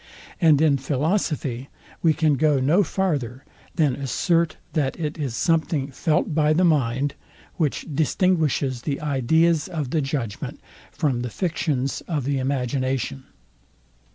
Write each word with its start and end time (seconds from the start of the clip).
And 0.41 0.59
in 0.61 0.77
philosophy 0.79 1.69
we 2.01 2.15
can 2.15 2.33
go 2.33 2.59
no 2.59 2.81
farther, 2.83 3.45
than 3.75 3.93
assert, 3.95 4.57
that 4.73 4.99
it 4.99 5.19
is 5.19 5.35
something 5.35 5.91
felt 5.91 6.33
by 6.33 6.53
the 6.53 6.63
mind, 6.63 7.13
which 7.57 7.85
distinguishes 7.93 8.81
the 8.81 8.99
ideas 8.99 9.67
of 9.67 9.91
the 9.91 10.01
judgment 10.01 10.59
from 10.91 11.19
the 11.19 11.29
fictions 11.29 12.01
of 12.07 12.23
the 12.23 12.39
imagination. 12.39 13.25